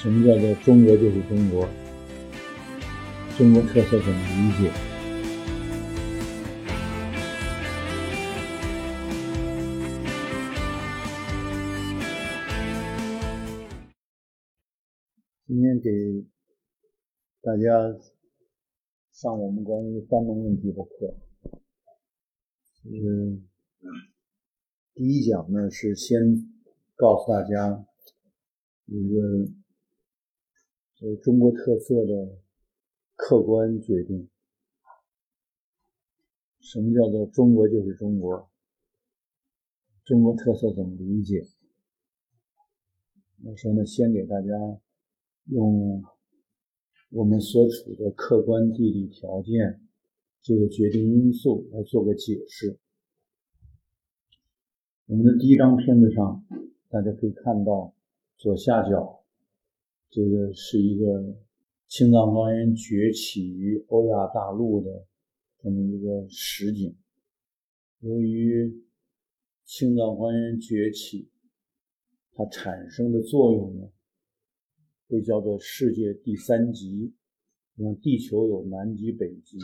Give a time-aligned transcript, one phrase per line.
[0.00, 1.68] 什么叫做中国就是中国？
[3.36, 4.70] 中国特色怎么理解？
[15.48, 15.90] 今天给
[17.42, 17.98] 大家
[19.10, 21.16] 上我们关于三农问题的课。
[22.84, 23.42] 嗯，
[24.94, 26.48] 第一讲呢是先
[26.94, 27.84] 告诉大家
[28.86, 29.48] 一个
[31.00, 32.38] 呃中国特色的
[33.16, 34.28] 客观决定。
[36.60, 38.50] 什么叫做中国就是中国？
[40.04, 41.46] 中国特色怎么理解？
[43.44, 44.80] 我说呢，先给大家。
[45.50, 46.04] 用
[47.08, 49.80] 我们所处的客观地理条件
[50.42, 52.78] 这个决定因素来做个解释。
[55.06, 56.44] 我们的第一张片子上，
[56.90, 57.94] 大家可以看到
[58.36, 59.24] 左下角，
[60.10, 61.36] 这个是一个
[61.86, 65.06] 青藏高原崛起于欧亚大陆的
[65.58, 66.96] 这么一个实景。
[68.00, 68.84] 由于
[69.64, 71.28] 青藏高原崛起，
[72.32, 73.90] 它产生的作用呢？
[75.08, 77.14] 被叫做世界第三极，
[77.74, 79.58] 你看地球有南极、北极，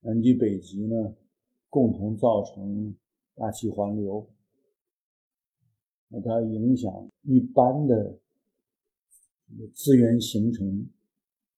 [0.00, 1.14] 南极、北极呢，
[1.68, 2.96] 共同造成
[3.36, 4.28] 大气环流，
[6.08, 8.18] 那它影响一般的
[9.72, 10.88] 资源形成，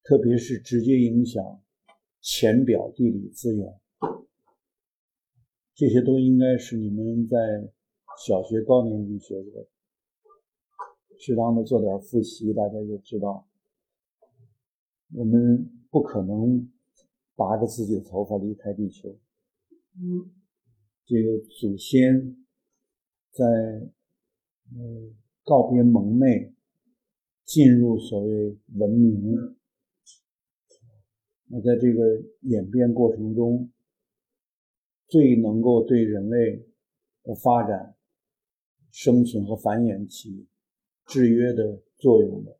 [0.02, 1.60] 特别是直接影响
[2.20, 3.80] 浅表地理资源，
[5.74, 7.36] 这些都应该是你们在
[8.26, 9.68] 小学高年级学过的。
[11.18, 13.48] 适当的做点复习，大家就知道，
[15.14, 16.70] 我们不可能
[17.34, 19.16] 拔着自己的头发离开地球。
[19.98, 20.30] 嗯，
[21.06, 22.36] 这个祖先
[23.30, 23.44] 在
[24.74, 26.52] 嗯告别蒙昧，
[27.46, 29.56] 进入所谓文明。
[31.46, 33.70] 那在这个演变过程中，
[35.08, 36.66] 最能够对人类
[37.22, 37.96] 的发展、
[38.90, 40.46] 生存和繁衍起。
[41.06, 42.58] 制约的作用的，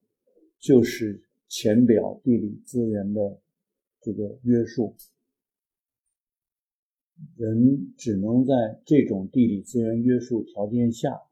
[0.60, 3.40] 就是浅表地理资源的
[4.00, 4.94] 这个约束。
[7.34, 8.54] 人只能在
[8.84, 11.22] 这种地理资源约束条件下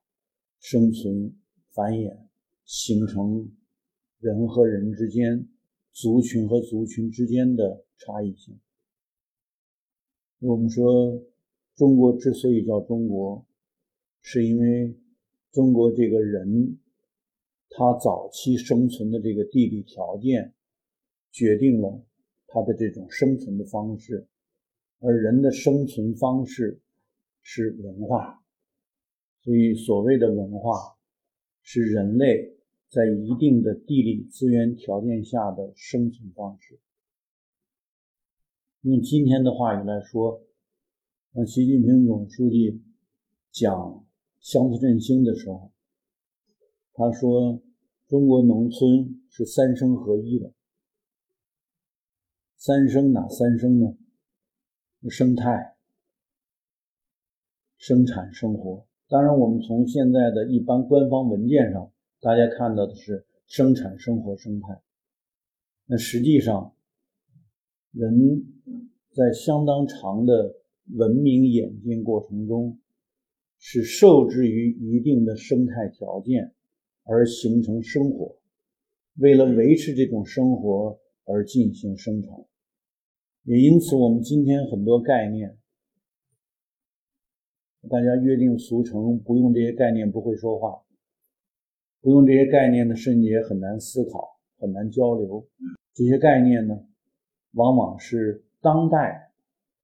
[0.59, 1.37] 生存、
[1.71, 2.19] 繁衍，
[2.65, 3.51] 形成
[4.19, 5.49] 人和人之间、
[5.93, 8.59] 族群和族群之间的差异性。
[10.41, 11.23] 我们说，
[11.75, 13.47] 中国之所以叫中国，
[14.21, 14.97] 是因为
[15.53, 16.79] 中国这个人。
[17.77, 20.55] 他早期生存的这个地理条件，
[21.33, 22.05] 决定了
[22.47, 24.29] 他的这种生存的方式，
[25.01, 26.81] 而人的生存方式
[27.43, 28.41] 是文化，
[29.43, 30.97] 所以所谓的文化，
[31.65, 32.54] 是人类
[32.95, 36.79] 在一定的地理资源条件下的生存方式。
[38.83, 40.41] 用今天的话语来说，
[41.33, 42.85] 当习近平总书记
[43.51, 44.07] 讲
[44.39, 45.73] 乡村振兴的时候。
[46.93, 47.61] 他说
[48.07, 50.53] ：“中国农村是三生合一的。
[52.57, 53.97] 三生哪三生呢？
[55.11, 55.75] 生态、
[57.77, 58.87] 生产、生活。
[59.09, 61.91] 当然，我们从现在的一般官方文件上，
[62.25, 64.81] 大家看到的是生产、生活、生态。
[65.85, 66.75] 那实际上，
[67.93, 68.47] 人
[69.13, 70.57] 在相当长的
[70.95, 72.79] 文明演进过程中，
[73.59, 76.53] 是受制于一定的生态条件。”
[77.07, 78.39] 而形成生活，
[79.17, 82.33] 为了维持这种生活而进行生产，
[83.43, 85.59] 也因此，我们今天很多概念，
[87.91, 90.84] 大家约定俗成，不用这些概念不会说话，
[92.05, 95.49] 不用这些概念呢，甚至也很难思考，很难交流。
[95.95, 96.79] 这些概念呢，
[97.53, 99.33] 往往是当代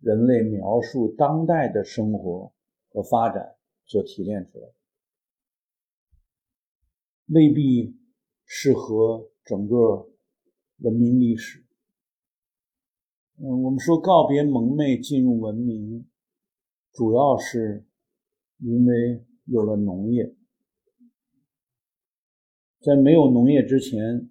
[0.00, 2.52] 人类描述当代的生活
[2.90, 3.54] 和发展
[3.86, 4.74] 所提炼出来的。
[7.28, 7.96] 未必
[8.44, 10.10] 适合整个
[10.80, 11.64] 文明历史。
[13.38, 16.06] 嗯，我们说告别蒙昧进入文明，
[16.92, 17.86] 主要是
[18.58, 20.34] 因为有了农业。
[22.80, 24.30] 在没有农业之前，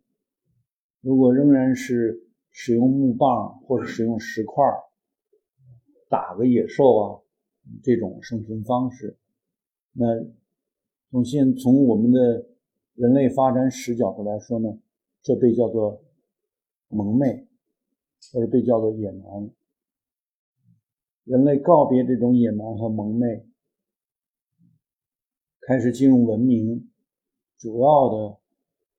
[1.02, 4.64] 如果仍然是使用木棒或者使用石块
[6.10, 7.22] 打个野兽啊
[7.84, 9.18] 这种生存方式，
[9.94, 10.06] 那
[11.12, 12.48] 从现从我们的。
[12.96, 14.78] 人类发展史角度来说呢，
[15.22, 16.04] 这被叫做
[16.90, 17.48] 蒙昧，
[18.34, 19.50] 或者被叫做野蛮。
[21.24, 23.48] 人类告别这种野蛮和蒙昧，
[25.62, 26.92] 开始进入文明，
[27.58, 28.39] 主要的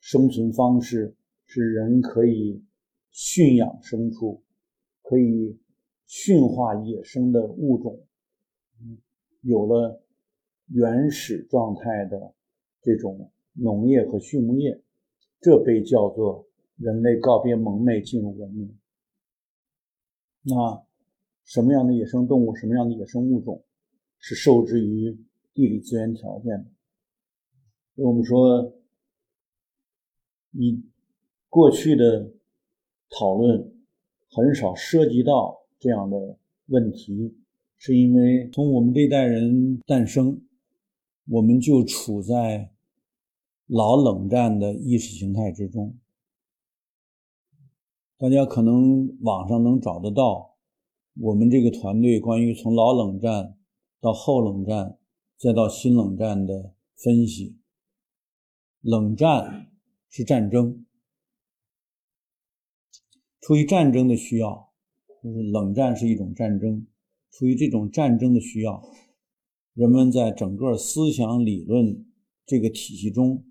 [0.01, 1.15] 生存方式
[1.47, 2.63] 是人可以
[3.11, 4.43] 驯养牲畜，
[5.03, 5.59] 可以
[6.07, 8.01] 驯化野生的物种，
[9.43, 10.03] 有了
[10.69, 12.35] 原始状态的
[12.83, 14.81] 这种农业和畜牧业，
[15.41, 16.47] 这被叫做
[16.77, 18.77] 人类告别蒙昧进入文明。
[20.43, 20.83] 那
[21.45, 23.63] 什么样的野生动物，什么样的野生物种
[24.19, 25.19] 是受制于
[25.53, 26.65] 地理资源条件的？
[27.97, 28.73] 我们说，
[30.51, 30.83] 你
[31.49, 32.33] 过去的
[33.09, 33.73] 讨论
[34.29, 36.37] 很少涉及到这样的
[36.67, 37.35] 问题，
[37.77, 40.43] 是因为从我们这一代人诞生，
[41.29, 42.71] 我们就处在
[43.67, 45.97] 老冷战的意识形态之中。
[48.19, 50.57] 大家可能网上能找得到
[51.19, 53.57] 我们这个团队关于从老冷战
[54.01, 54.99] 到后冷战
[55.39, 57.57] 再到新冷战的分析。
[58.83, 59.70] 冷战
[60.11, 60.85] 是战争，
[63.41, 64.71] 出于战争的需要，
[65.23, 66.87] 就是冷战是一种战争。
[67.31, 68.83] 出于这种战争的需要，
[69.73, 72.05] 人们在整个思想理论
[72.45, 73.47] 这个体系中。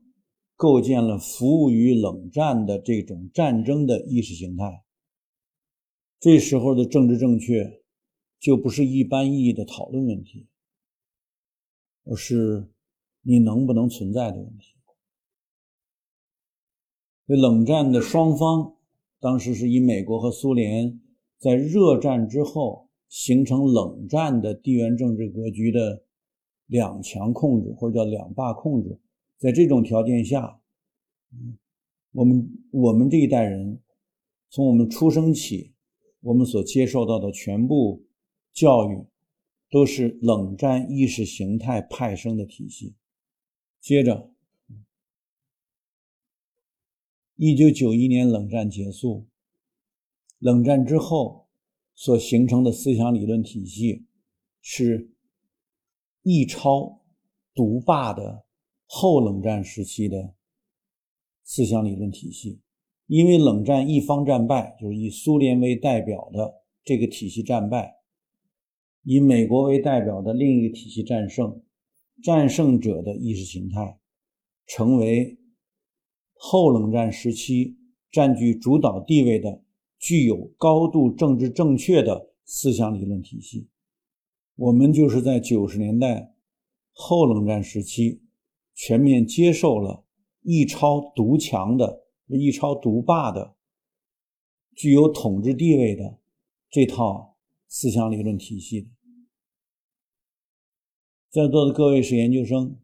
[0.62, 4.84] 构建了服务于冷战的这种战争的意识形态。
[6.20, 7.82] 这时候的政治正确，
[8.42, 10.50] 就不是一般意义的讨论问题，
[12.04, 12.68] 而是
[13.22, 14.76] 你能不能存在的问题。
[17.30, 18.74] 这冷战的双方，
[19.20, 21.00] 当时是以美国和苏联
[21.38, 26.02] 在热战之后形成冷战的地缘政治格局的
[26.66, 29.00] 两强控制，或者叫两霸控制。
[29.38, 30.60] 在这种条件下，
[32.14, 33.80] 我们我们这一代人，
[34.50, 35.74] 从我们出生起，
[36.22, 38.02] 我们所接受到的全部
[38.52, 39.06] 教育，
[39.70, 42.96] 都是冷战意识形态派生的体系。
[43.80, 44.31] 接着，
[47.42, 49.30] 一九九一年冷战结束，
[50.40, 51.48] 冷战之后
[51.96, 54.06] 所形成的思想理论体系，
[54.60, 55.14] 是
[56.22, 57.02] 一超
[57.56, 58.46] 独霸的。
[58.86, 60.36] 后冷战时期的
[61.46, 62.60] 思想理论体系，
[63.08, 68.02] 因为冷战一方战败，就是以苏联为代表的这个体系战败，
[69.04, 71.64] 以美国为代表的另一个体系战胜，
[72.22, 73.98] 战胜者的意识形态
[74.66, 75.39] 成为
[76.42, 77.78] 后冷战时期
[78.10, 79.62] 占据主导地位的、
[80.00, 83.68] 具有高度政治正确的思想理论体系。
[84.56, 86.34] 我们就是在九十年代
[86.94, 88.24] 后冷战时期。
[88.82, 90.06] 全面接受了
[90.42, 93.58] 一超独强的、一超独霸的、
[94.74, 96.18] 具有统治地位的
[96.70, 97.36] 这套
[97.68, 98.90] 思想理论体系。
[101.30, 102.80] 在座的各位是研究生，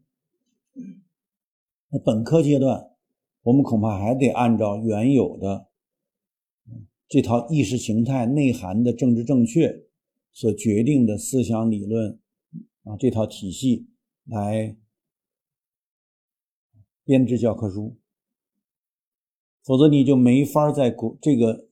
[1.88, 2.90] 那本科阶段，
[3.46, 5.68] 我们恐怕还得按照原有的
[7.08, 9.84] 这套意识形态内涵的政治正确
[10.32, 12.18] 所决定的思想理论
[12.82, 13.86] 啊这套体系
[14.24, 14.76] 来。
[17.04, 17.96] 编制教科书，
[19.62, 21.68] 否则你就没法在国这个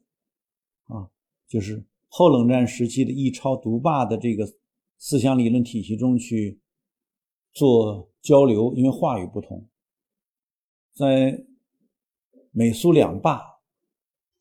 [0.84, 1.10] 啊，
[1.48, 4.48] 就是后冷战时期的一超独霸的这个
[4.96, 6.60] 思想理论体系中去
[7.52, 9.68] 做交流，因为话语不同。
[10.92, 11.44] 在
[12.56, 13.40] 美苏两霸、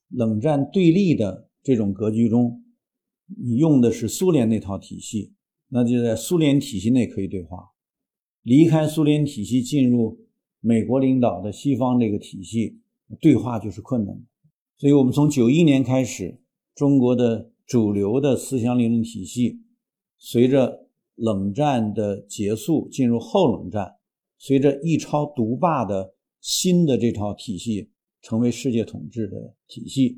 [0.07, 2.63] 冷战对立的这种格局中，
[3.25, 5.33] 你用的是苏联那套体系，
[5.69, 7.73] 那就在苏联体系内可以对话；
[8.43, 10.21] 离开苏联体系进入。
[10.65, 12.79] 美国领导的西方这个体系
[13.19, 14.23] 对话就是困难，
[14.77, 16.39] 所以我们从九一年开始，
[16.73, 19.59] 中国的主流的思想理论体系，
[20.17, 23.95] 随着冷战的结束进入后冷战，
[24.37, 27.91] 随着一超独霸的新的这套体系
[28.23, 30.17] 成为世界统治的体系，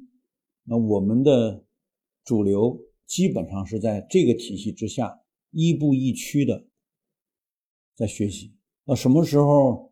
[0.63, 1.65] 那我们的
[2.23, 5.19] 主流基本上是在这个体系之下
[5.51, 6.65] 亦步亦趋的
[7.93, 8.53] 在学习。
[8.85, 9.91] 那什么时候？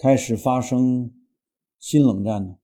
[0.00, 1.12] 开始发生
[1.80, 2.56] 新冷战呢？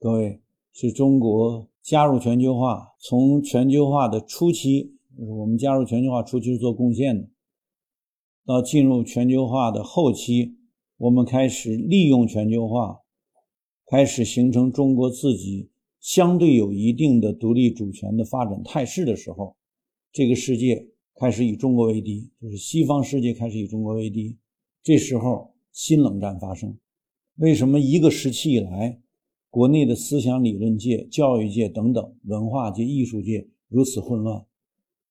[0.00, 7.28] 各位是中国加入全球化，从全球化的初期，我们加入全球化初期是做贡献的，
[8.44, 10.58] 到进入全球化的后期，
[10.96, 13.02] 我们开始利用全球化，
[13.90, 15.68] 开始形成中国自己
[16.00, 19.56] 相对有一定的独立主权的发展态势的时候，
[20.12, 24.36] 这个世界开始以中国为敌，就是西方世界开始以中国为敌，
[24.82, 25.54] 这时候。
[25.70, 26.76] 新冷战发生，
[27.36, 29.00] 为什么一个时期以来，
[29.48, 34.44] 国内的思想理论界、教育界等等文化界、艺术界如此混乱？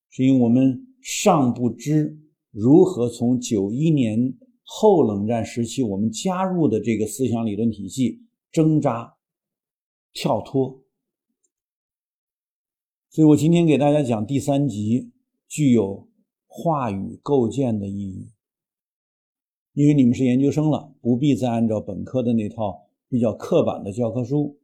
[0.10, 2.20] 是因为我们尚不知
[2.52, 8.20] 如何从九一年后冷战时期我们加入的这个思想理论体系
[8.58, 9.18] 挣扎、
[10.14, 10.84] 跳脱。
[13.12, 15.12] 所以我今天给大家讲第三集，
[15.48, 16.10] 具有
[16.48, 18.32] 话语构建的意义。
[19.74, 24.60] 因为你们是研究生了，不必再按照本科的那套比较刻板的教科书，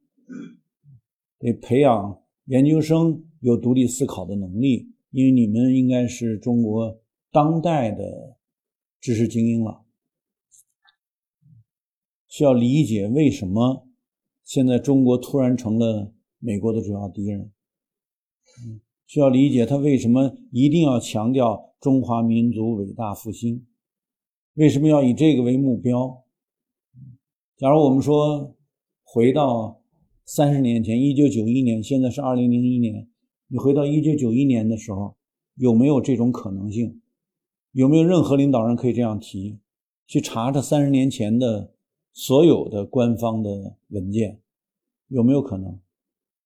[1.38, 4.92] 得培养研究生有独立思考的能力。
[5.12, 7.00] 因为你们应该是中国
[7.32, 8.40] 当代的
[9.00, 9.83] 知识精英了，
[12.34, 13.88] 需要理解为什么
[14.44, 17.52] 现在中国突然成了美国的主要敌人。
[19.06, 23.68] 需要理解他为什么一定要强调中华民族伟大复兴。
[24.56, 26.24] 为什么要以这个为目标？
[27.56, 28.56] 假如我们说
[29.04, 29.84] 回到
[30.26, 33.08] 三十年前，一九九一年，现在是二零零一年，
[33.48, 35.16] 你回到一九九一年的时候，
[35.54, 37.00] 有没有这种可能性？
[37.74, 39.60] 有没有任何领导人可以这样提？
[40.08, 41.73] 去查查三十年前的
[42.14, 44.40] 所有的官方的文件，
[45.10, 45.80] 有没有可能？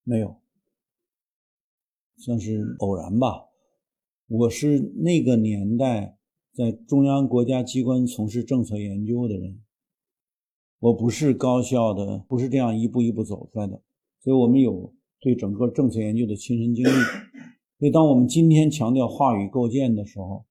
[0.04, 0.38] 没有，
[2.16, 3.46] 算是偶然吧。
[4.28, 6.16] 我是那个年代。
[6.54, 9.62] 在中央国家机关从事政策研究的人，
[10.80, 13.80] 我不是高校的，不是这样一步一步走出来的，
[14.24, 16.90] 所以我们有对整个政策研究的亲身经历。
[17.78, 20.48] 所以，当我们今天强调话语构建的时候，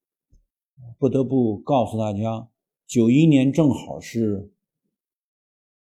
[0.96, 2.48] 不得不告诉大家，
[2.86, 4.52] 九一年正好是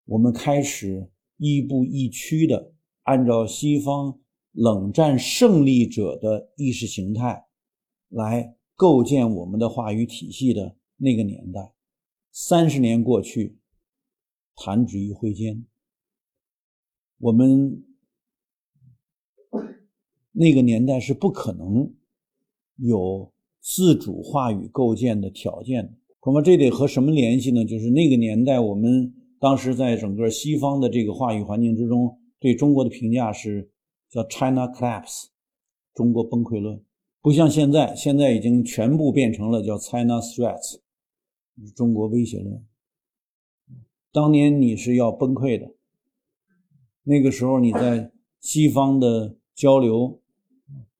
[0.04, 4.18] 我们开始亦步亦趋的按照西方
[4.52, 7.46] 冷战胜利者的意识形态
[8.08, 8.56] 来。
[8.76, 11.72] 构建我们的话语体系的那个年代，
[12.32, 13.56] 三十年过去，
[14.56, 15.64] 弹指一挥间，
[17.18, 17.84] 我们
[20.32, 21.94] 那个年代是不可能
[22.74, 25.92] 有自主话语构建的条件的。
[26.18, 27.64] 恐怕这得和什么联系呢？
[27.64, 29.14] 就是那个年代，我们
[29.44, 33.70] 当时在整个西方的这个话语环境之中，对中国的评价是
[34.08, 35.26] 叫 “China Collapse”，
[35.92, 36.82] 中国崩溃论。
[37.20, 40.78] 不像现在，现在已经全部变成了叫 China Threats，
[41.76, 42.64] 中国威胁论。
[44.12, 45.74] 当年你是要崩溃的，
[47.02, 50.22] 那个时候你在西方的交流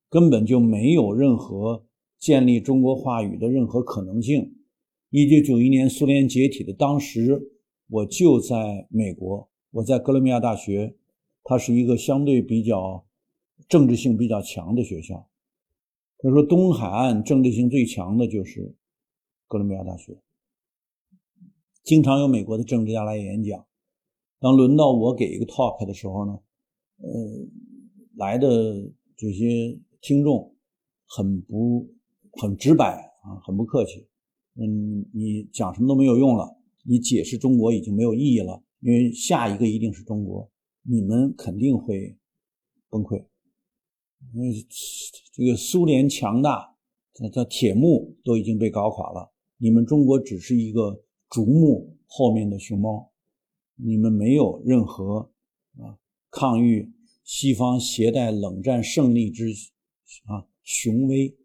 [0.07, 1.83] 根本就没有任何
[2.19, 4.55] 建立中国话语的任何可能性。
[5.09, 7.54] 一九九一年苏联解体的当时，
[7.87, 10.95] 我就在美国，我在哥伦比亚大学，
[11.43, 13.05] 它是一个相对比较
[13.69, 15.29] 政治性比较强的学校。
[16.17, 18.73] 他说：“东海岸政治性最强的就是
[19.47, 20.17] 哥伦比亚大学，
[21.83, 23.63] 经常有美国的政治家来演讲。
[24.39, 26.39] 当轮到我给一个 talk 的时候呢，
[26.97, 27.09] 呃，
[28.15, 30.55] 来的这些听众
[31.05, 31.87] 很不
[32.31, 34.07] 很直白啊，很不客气。
[34.55, 40.49] 嗯，你讲什么都没有用了，你解释中国已经没有意义了，因为下一个一定是中国，
[40.83, 42.15] 你们肯定会
[42.89, 43.25] 崩溃。”
[44.33, 44.53] 因为
[45.33, 46.75] 这个苏联强大，
[47.13, 49.31] 它它铁幕都已经被搞垮了。
[49.57, 53.11] 你们中国只是一个竹木后面的熊猫，
[53.75, 55.31] 你们没有任何
[55.77, 55.97] 啊
[56.29, 56.91] 抗御
[57.23, 59.45] 西方携带冷战胜利之
[60.25, 61.35] 啊雄威，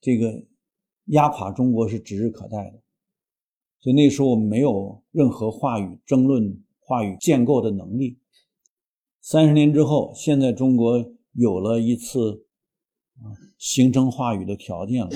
[0.00, 0.46] 这个
[1.06, 2.79] 压垮中国是指日可待的。
[3.80, 8.18] 所以那时候我们没有任何话语争论、话语建构的能力。
[9.20, 11.12] 三十年之后，现在中国。
[11.32, 12.44] 有了一次
[13.14, 15.10] 啊形成话语的条件了，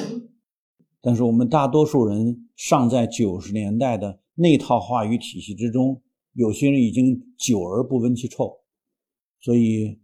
[1.00, 6.00] 但是我们大多数人尚在九十年代的那套话语体系之中，
[6.34, 8.60] 有些人已经久而不闻其臭，
[9.40, 9.98] 所以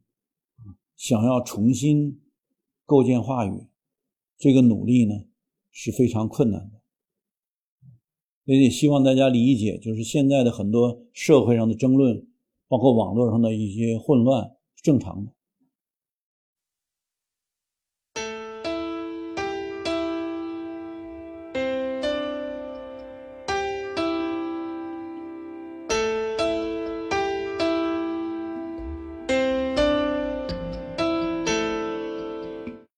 [0.97, 2.21] 想要重新
[2.85, 3.69] 构建话语，
[4.37, 5.15] 这个努力呢
[5.71, 6.80] 是非常困难的。
[8.51, 12.27] 所以希望大家理解，就是现在的很多社会上的争论，
[12.67, 14.43] 包括网络上的一些混乱，
[14.75, 15.31] 是正常的。